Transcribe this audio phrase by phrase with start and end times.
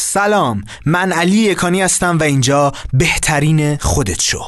[0.00, 4.40] سلام من علی یکانی هستم و اینجا بهترین خودت شو.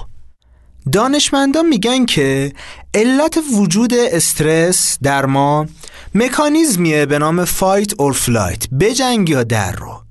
[0.93, 2.53] دانشمندان میگن که
[2.95, 5.67] علت وجود استرس در ما
[6.15, 10.02] مکانیزمیه به نام fight or flight بجنگ یا در رو.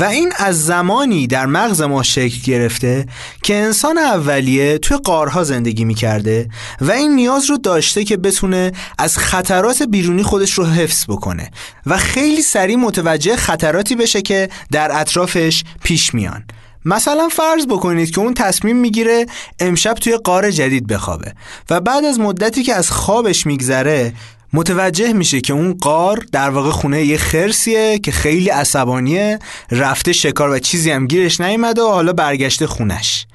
[0.00, 3.06] و این از زمانی در مغز ما شکل گرفته
[3.42, 6.48] که انسان اولیه توی غارها زندگی می‌کرده
[6.80, 11.50] و این نیاز رو داشته که بتونه از خطرات بیرونی خودش رو حفظ بکنه
[11.86, 16.44] و خیلی سریع متوجه خطراتی بشه که در اطرافش پیش میان.
[16.84, 19.26] مثلا فرض بکنید که اون تصمیم می‌گیره
[19.60, 21.32] امشب توی قار جدید بخوابه
[21.70, 24.12] و بعد از مدتی که از خوابش میگذره
[24.54, 29.38] متوجه میشه که اون قار در واقع خونه یه خرسیه که خیلی عصبانیه
[29.70, 33.26] رفته شکار و چیزی هم گیرش نیومده و حالا برگشته خونش.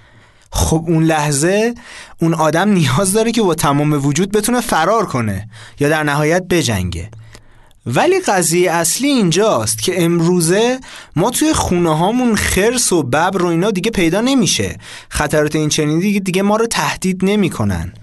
[0.51, 1.73] خب اون لحظه
[2.21, 7.09] اون آدم نیاز داره که با تمام وجود بتونه فرار کنه یا در نهایت بجنگه.
[7.85, 10.79] ولی قضیه اصلی اینجاست که امروزه
[11.15, 14.77] ما توی خونه هامون خرس و ببر و اینا دیگه پیدا نمیشه.
[15.09, 17.93] خطرات این چنین دیگه, دیگه ما رو تهدید نمی‌کنن.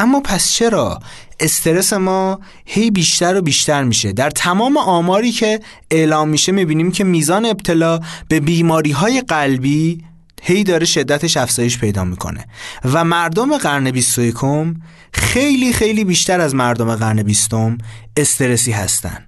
[0.00, 1.00] اما پس چرا؟
[1.40, 4.12] استرس ما هی بیشتر و بیشتر میشه.
[4.12, 10.04] در تمام آماری که اعلام میشه می‌بینیم که میزان ابتلا به بیماری های قلبی
[10.42, 12.46] هی داره شدتش افزایش پیدا می‌کنه.
[12.84, 14.34] و مردم قرن 21
[15.12, 17.50] خیلی خیلی بیشتر از مردم قرن 20
[18.16, 19.26] استرسی هستن.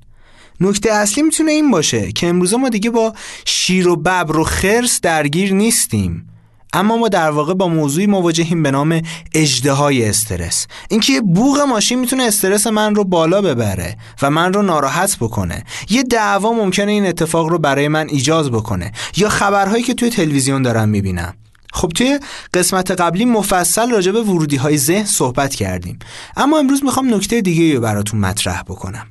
[0.61, 5.00] نکته اصلی می‌تونه این باشه که امروزه ما دیگه با شیر و ببر و خرس
[5.00, 6.31] درگیر نیستیم.
[6.73, 9.03] اما ما در واقع با موضوعی مواجهیم به نام
[9.34, 10.67] اجدهای استرس.
[10.89, 15.65] اینکه یه بوغ ماشین می‌تونه استرس من رو بالا ببره و من رو ناراحت بکنه.
[15.91, 18.93] یه دعوا ممکنه این اتفاق رو برای من ایجاز بکنه.
[19.17, 21.34] یا خبرهایی که توی تلویزیون دارم می‌بینم.
[21.73, 22.19] خب توی
[22.55, 25.98] قسمت قبلی مفصل راجع به ورودی های ذهن صحبت کردیم.
[26.37, 29.06] اما امروز می‌خوام نکته دیگه رو براتون مطرح بکنم.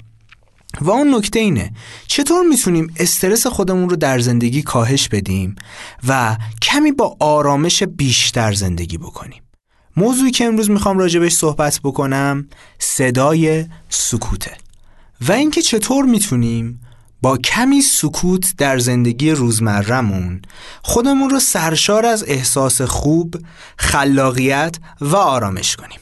[0.81, 1.71] و اون نکته اینه
[2.07, 5.55] چطور می‌تونیم استرس خودمون رو در زندگی کاهش بدیم
[6.07, 9.43] و کمی با آرامش بیشتر زندگی بکنیم؟
[9.97, 12.47] موضوعی که امروز می‌خوام راجبش صحبت بکنم
[12.79, 14.51] صدای سکوته
[15.27, 16.81] و اینکه چطور می‌تونیم
[17.21, 20.41] با کمی سکوت در زندگی روزمرهمون
[20.81, 23.35] خودمون رو سرشار از احساس خوب،
[23.77, 25.99] خلاقیت و آرامش کنیم.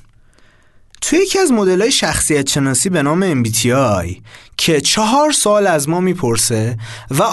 [1.02, 4.18] توی یکی از های شخصیت شناسی به نام MBTI
[4.58, 6.78] که چهار سال از ما می‌پرسه
[7.12, 7.24] و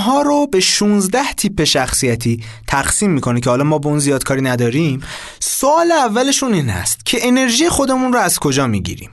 [0.00, 4.42] ها رو به 16 تیپ شخصیتی تقسیم می‌کنه که حالا ما به اون زیاد کاری
[4.42, 5.02] نداریم
[5.40, 9.10] سوال اولشون این هست که انرژی خودمون رو از کجا می‌گیریم؟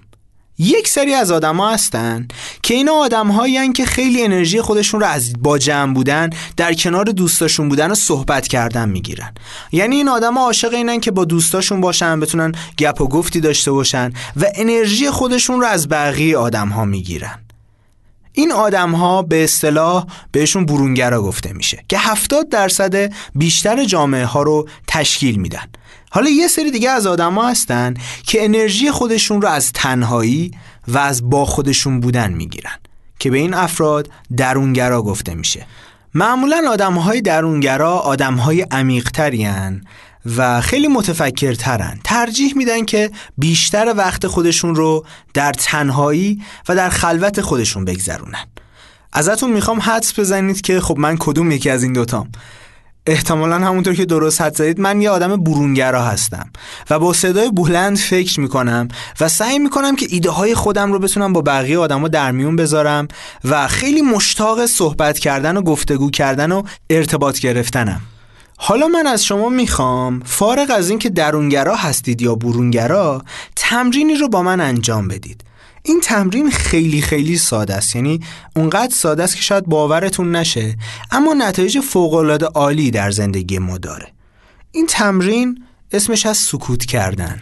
[0.61, 2.27] یک سری از آدما هستن
[2.61, 7.69] که اینا آدمهایی که خیلی انرژی خودشون رو از با جمع بودن در کنار دوستاشون
[7.69, 9.33] بودن و صحبت کردن می‌گیرن.
[9.71, 14.13] یعنی این آدما عاشق اینن که با دوستاشون باشن بتونن گپ و گفتی داشته باشن
[14.35, 17.39] و انرژی خودشون رو از بقیه آدمها می‌گیرن.
[18.33, 24.43] این آدم ها به اصطلاح بهشون برونگرا گفته میشه که 70 درصد بیشتر جامعه ها
[24.43, 25.67] رو تشکیل میدن.
[26.13, 30.51] حالا یه سری دیگه از آدما هستن که انرژی خودشون رو از تنهایی
[30.87, 32.75] و از با خودشون بودن می‌گیرن
[33.19, 35.65] که به این افراد درونگرا گفته میشه.
[36.13, 39.49] معمولا آدم های درونگرا آدم های عمیقتری
[40.37, 41.99] و خیلی متفکرترن.
[42.03, 48.45] ترجیح میدن که بیشتر وقت خودشون رو در تنهایی و در خلوت خودشون بگذرونن.
[49.13, 52.29] ازتون می‌خوام حدس بزنید که خب من کدوم یکی از این دوتام.
[53.05, 56.49] احتمالا همونطور که درست حد زدید من یه آدم برونگرا هستم
[56.89, 58.87] و با صدای بلند فکر می‌کنم
[59.19, 63.07] و سعی می‌کنم که ایده های خودم رو بتونم با بقیه آدما در میون بذارم
[63.45, 68.01] و خیلی مشتاق صحبت کردن و گفتگو کردن و ارتباط گرفتنم.
[68.57, 73.23] حالا من از شما می‌خوام فارغ از اینکه درونگرا هستید یا برونگرا
[73.55, 75.43] تمرینی رو با من انجام بدید.
[75.83, 77.95] این تمرین خیلی خیلی ساده است.
[77.95, 78.19] یعنی
[78.55, 80.77] اونقدر ساده است که شاید باورتون نشه
[81.11, 84.07] اما نتایج فوقالعاده عالی در زندگی ما داره.
[84.71, 87.41] این تمرین اسمش از سکوت کردن.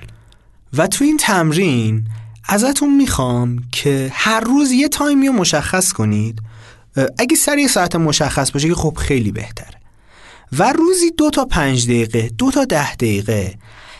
[0.73, 2.07] و تو این تمرین
[2.47, 6.41] ازتون می‌خوام که هر روز یه تایمی رو مشخص کنید.
[7.17, 9.79] اگه سر یه ساعت مشخص باشه که خب خیلی بهتره.
[10.57, 13.55] و روزی دو تا پنج دقیقه دو تا ده دقیقه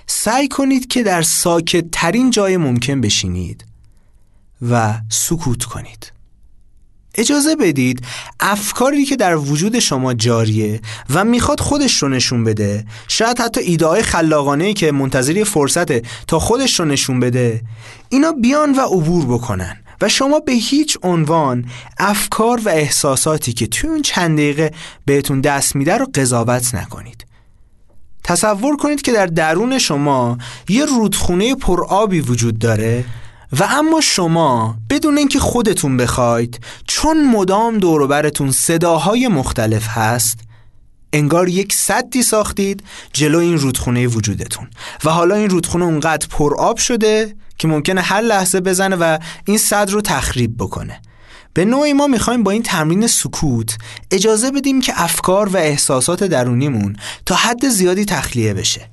[0.08, 3.66] سعی کنید که در ساکت ترین جای ممکن بشینید.
[4.62, 6.12] و سکوت کنید.
[7.16, 8.06] اجازه بدید
[8.40, 13.86] افکاری که در وجود شما جاریه و می‌خواد خودش رو نشون بده شاید حتی ایده
[13.86, 17.62] های خلاقانه که منتظری فرصته تا خودش رو نشون بده
[18.10, 21.66] اینا بیان و عبور بکنن و شما به هیچ عنوان
[21.98, 24.72] افکار و احساساتی که توی اون چند دقیقه
[25.06, 27.26] بهتون دست میده رو قضاوت نکنید.
[28.24, 30.38] تصور کنید که در درون شما
[30.70, 33.06] یه رودخونه پرآبی وجود داره
[33.51, 40.40] و اما شما بدون اینکه خودتون بخواید چون مدام دوروبرتون صداهای مختلف هست
[41.13, 44.68] انگار یک صدی ساختید جلو این رودخونه وجودتون.
[45.04, 49.57] و حالا این رودخونه اونقدر پر آب شده که ممکنه هر لحظه بزنه و این
[49.57, 51.02] صد رو تخریب بکنه.
[51.54, 53.78] به نوعی ما می‌خوایم با این تمرین سکوت
[54.12, 56.95] اجازه بدیم که افکار و احساسات درونیمون
[57.25, 58.90] تا حد زیادی تخلیه بشه.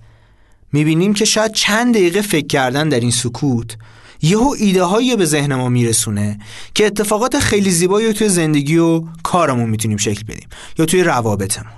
[0.72, 3.76] می‌بینیم که شاید چند دقیقه فکر کردن در این سکوت
[4.22, 6.38] یهو ایده هایی به ذهن ما میرسونه
[6.74, 10.48] که اتفاقات خیلی زیبایی توی زندگی و کارمون می‌تونیم شکل بدیم
[10.78, 11.72] یا توی روابطمون.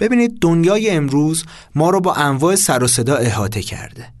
[0.00, 1.44] ببینید دنیای امروز
[1.74, 4.17] ما رو با انواع سر و صدا احاطه کرده.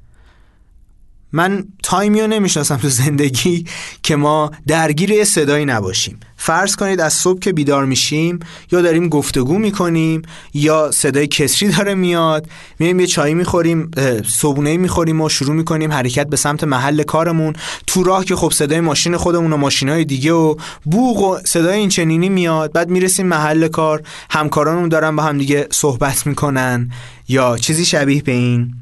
[1.32, 3.64] من تایمی رو نمی‌شناسم تو زندگی
[4.02, 6.20] که ما درگیر یه صدایی نباشیم.
[6.36, 8.38] فرض کنید از صبح که بیدار میشیم
[8.72, 10.22] یا داریم گفتگو می‌کنیم
[10.54, 12.48] یا صدای کسری داره میاد
[12.78, 13.90] میریم یه چایی می‌خوریم
[14.28, 17.52] صبونه می‌خوریم و شروع می‌کنیم حرکت به سمت محل کارمون.
[17.86, 20.54] تو راه که خب صدای ماشین خودمون و ماشینهای دیگه و
[20.84, 25.68] بوق و صدای این چنینی میاد بعد می‌رسیم محل کار همکارانمون دارن با هم دیگه
[25.70, 26.90] صحبت می‌کنن
[27.28, 28.74] یا چیزی شبیه به این.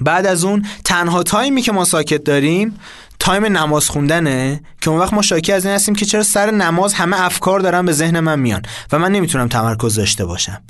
[0.00, 2.78] بعد از اون تنها تایمی که ما ساکت داریم
[3.18, 6.94] تایم نماز خوندنه که اون وقت ما شاکی از این هستیم که چرا سر نماز
[6.94, 8.62] همه افکار دارن به ذهن من میان
[8.92, 10.62] و من نمی‌تونم تمرکز داشته باشم.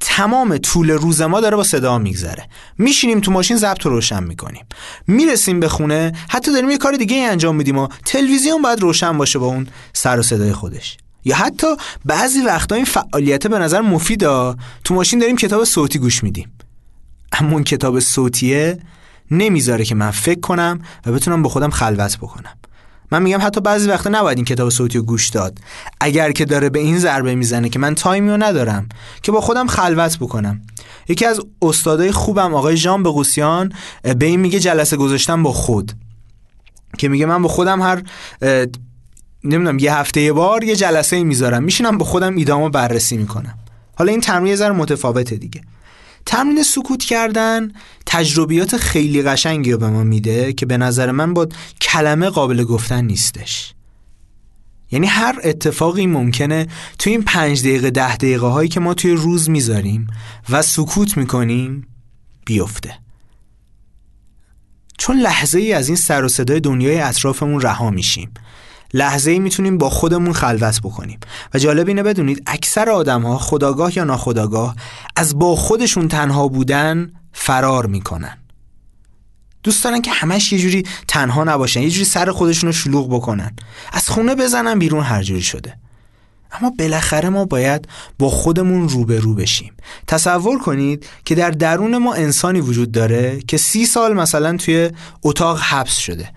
[0.00, 2.48] تمام طول روز ما داره با صدا میگذره.
[2.78, 4.66] میشینیم تو ماشین ضبط روشن می‌کنیم.
[5.06, 9.38] می‌رسیم به خونه حتی داریم یه کار دیگه انجام میدیم و تلویزیون باید روشن باشه
[9.38, 10.96] با اون سر و صدای خودش.
[11.24, 11.66] یا حتی
[12.04, 16.52] بعضی وقتا این فعالیت به نظر مفیده تو ماشین داریم کتاب صوتی گوش میدیم.
[17.32, 18.78] اما اون کتاب صوتیه
[19.30, 22.56] نمی‌ذاره که من فکر کنم و بتونم با خودم خلوت بکنم.
[23.10, 25.58] من میگم حتی بعضی وقتا نباید این کتاب صوتی رو گوش داد.
[26.00, 28.88] اگر که داره به این ضربه می‌زنه که من تایمی رو ندارم
[29.22, 30.62] که با خودم خلوت بکنم.
[31.08, 35.92] یکی از استادای خوبم آقای ژان بقوسیان به این میگه جلسه گذاشتم با خود.
[36.98, 38.02] که میگه من با خودم هر
[39.44, 41.62] نمی‌دونم یه هفته یه بار یه جلسه می‌ذارم.
[41.62, 43.58] میشینم با خودم ایدامو بررسی می‌کنم.
[43.94, 45.60] حالا این تمرین یه متفاوته دیگه.
[46.26, 47.72] تمرین سکوت کردن
[48.06, 51.48] تجربیات خیلی قشنگی رو به ما میده که به نظر من با
[51.80, 53.74] کلمه قابل گفتن نیستش.
[54.90, 56.66] یعنی هر اتفاقی ممکنه
[56.98, 60.06] توی این پنج دقیقه ده دقیقه هایی که ما توی روز می‌ذاریم
[60.50, 61.86] و سکوت می‌کنیم
[62.46, 62.98] بیفته.
[64.98, 68.30] چون لحظه ای از این سر و صدای دنیای اطرافمون رها میشیم.
[68.94, 71.18] لحظه ای می‌تونیم با خودمون خلوت بکنیم.
[71.54, 74.76] و جالب اینه بدونید اکثر آدم ها خداگاه یا ناخداگاه
[75.16, 78.38] از با خودشون تنها بودن فرار می‌کنن.
[79.62, 83.56] دوست دارن که همش یه جوری تنها نباشن یه جوری سر خودشون رو شلوغ بکنن.
[83.92, 85.78] از خونه بزنن بیرون هر جوری شده.
[86.52, 87.88] اما بالاخره ما باید
[88.18, 89.72] با خودمون روبرو بشیم.
[90.06, 94.90] تصور کنید که در درون ما انسانی وجود داره که سی سال مثلا توی
[95.22, 96.30] اتاق حبس شده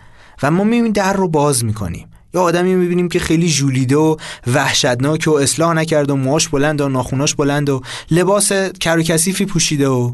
[0.44, 2.08] و ما می‌بینیم در رو باز می‌کنیم.
[2.36, 4.16] یا آدمی می‌بینیم که خیلی جولیده و
[4.48, 9.46] وحشتناک و اصلاح نکرد و موهاش بلند و ناخوناش بلند و لباس کر و کثیفی
[9.46, 10.14] پوشیده و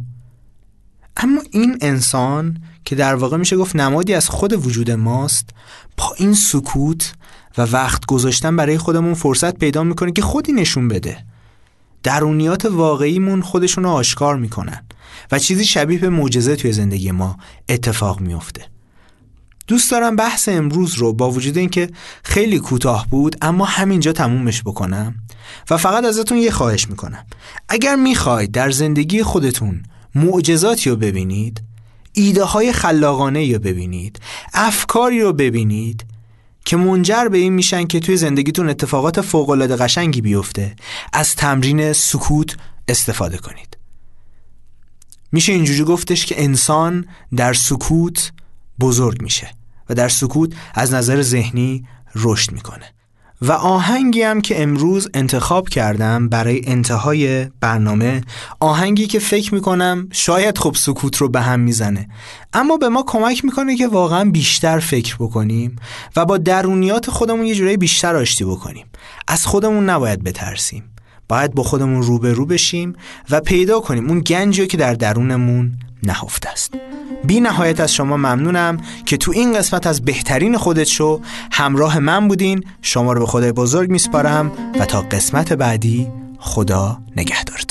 [1.18, 5.50] اما این انسان که در واقع میشه گفت نمادی از خود وجود ماست
[5.97, 7.13] با این سکوت
[7.57, 11.25] و وقت گذاشتن برای خودمون فرصت پیدا می‌کنه که خودی نشون بده.
[12.03, 14.83] درونیات واقعیمون خودشون رو آشکار می‌کنن
[15.31, 17.38] و چیزی شبیه به معجزه توی زندگی ما
[17.69, 18.62] اتفاق میفته
[19.71, 21.89] دوست دارم بحث امروز رو با وجود اینکه
[22.23, 25.15] خیلی کوتاه بود اما همینجا تمومش بکنم
[25.69, 27.25] و فقط ازتون یه خواهش می‌کنم.
[27.69, 29.83] اگر می‌خواید در زندگی خودتون
[30.16, 31.61] معجزاتی رو ببینید
[32.13, 34.19] ایده های خلاقانه رو ببینید
[34.54, 36.06] افکاری رو ببینید
[36.66, 40.75] که منجر به این میشن که توی زندگیتون اتفاقات فوقالعاده قشنگی بیفته
[41.13, 43.78] از تمرین سکوت استفاده کنید.
[45.31, 48.31] میشه اینجوری گفتش که انسان در سکوت
[48.80, 49.60] بزرگ میشه.
[49.92, 52.86] و در سکوت از نظر ذهنی رشد می‌کنه.
[53.42, 58.21] و آهنگی هم که امروز انتخاب کردم برای انتهای برنامه
[58.60, 62.10] آهنگی که فکر می‌کنم شاید خب سکوت رو به هم می‌زنه.
[62.54, 65.76] اما به ما کمک می‌کنه که واقعا بیشتر فکر بکنیم
[66.16, 68.86] و با درونیات خودمون یه جورایی بیشتر آشتی بکنیم.
[69.28, 70.83] از خودمون نباید بترسیم.
[71.31, 72.95] باید با خودمون روبرو بشیم
[73.30, 75.71] و پیدا کنیم اون گنجی که در درونمون
[76.04, 76.73] نهفته است.
[77.26, 81.21] بی نهایت از شما ممنونم که تو این قسمت از بهترین خودت شو
[81.52, 86.07] همراه من بودین شما رو به خدای بزرگ میسپارم و تا قسمت بعدی
[86.40, 87.70] خدا نگهدارتون.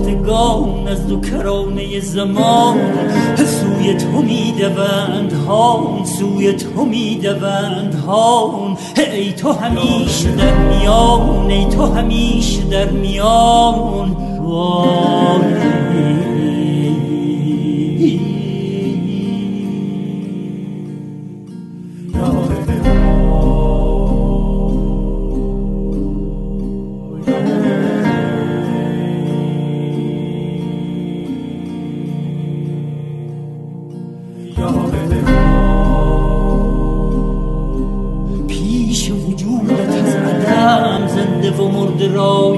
[0.00, 2.78] رفتگان از دو کرانه زمان.
[3.36, 8.76] سوی تو می‌دوند هان سوی تو می‌دوند هان.
[9.12, 14.16] ای تو همیش در میان ای تو همیش در میان.
[14.40, 16.49] وای.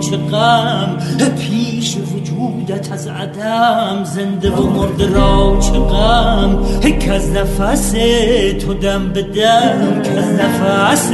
[0.00, 6.58] چه غم؟ پیش وجودت از عدم زنده و مرد را چه غم؟
[7.00, 7.92] که از نفس
[8.66, 11.08] تو دم بدم که از نفس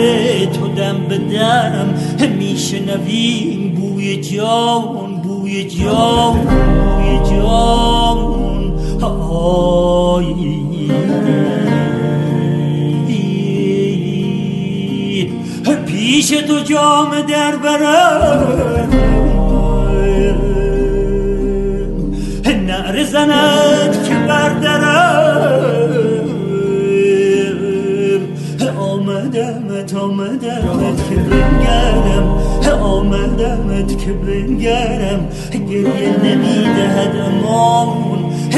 [0.59, 1.95] تو دم بدم
[2.39, 8.39] میشنویم بوی جان بوی جان بوی جان.
[9.03, 10.68] آی
[15.87, 18.89] پیش تو جام در برم.
[22.67, 25.59] نعر زند که بردرم
[28.79, 32.39] آمدمت آمدمت که بنگرم.
[32.83, 35.29] آمدمت که بنگرم.
[35.53, 37.17] گریه نمی‌دهد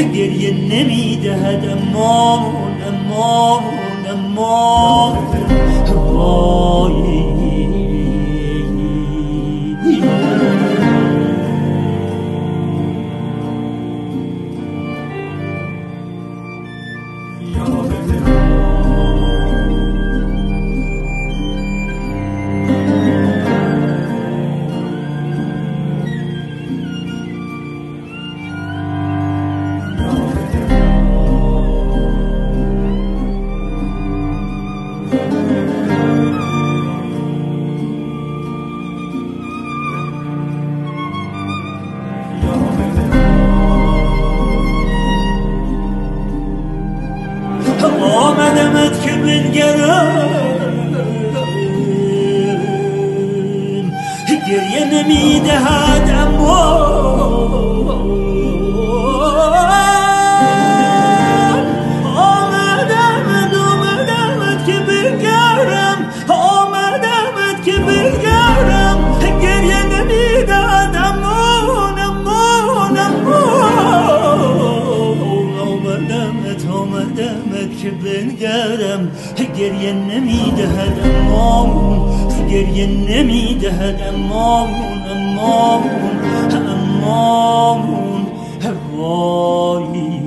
[0.01, 2.41] امان گریه نمی‌دهد امان
[2.87, 3.63] امان
[4.09, 5.20] امان
[49.53, 50.31] گرم
[54.51, 56.80] گریه نمی‌دهد اما
[79.57, 86.19] گریه نمی‌دهد امامون گریه نمی‌دهد امامون امامون
[86.55, 88.25] امامون
[88.97, 90.21] وای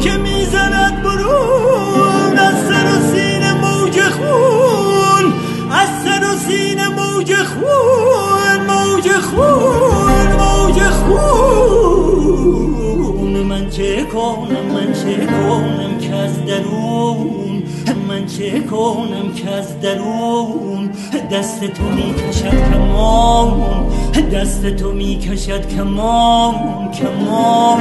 [0.00, 0.29] Kimmy!
[9.30, 12.50] خون موج خون.
[13.50, 17.62] من چه کنم من چه کنم که از درون؟
[18.08, 20.90] من چه کنم که از درون؟
[21.32, 23.86] دست تو می‌کشد کمان
[24.32, 26.54] دست تو می‌کشد کمان
[26.92, 27.80] کمان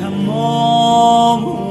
[0.00, 1.65] کمان.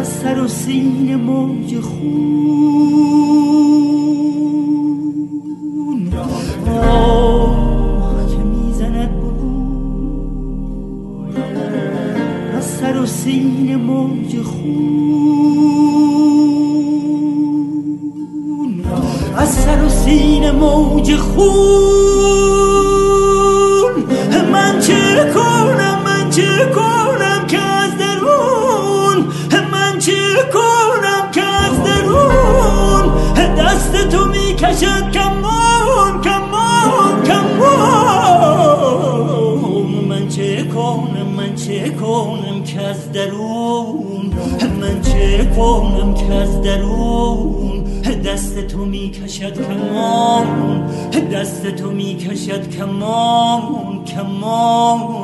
[0.00, 3.20] از سر و سین موج خون.
[6.90, 10.56] آه که می‌زند بگون
[12.56, 14.70] از سر و سین موج خون.
[19.36, 21.99] از سر و سین موج خون.
[45.60, 47.84] کنم که از درون
[48.24, 50.46] دست تو می‌کشد کمان
[51.32, 55.19] دست تو می‌کشد کمان کمان.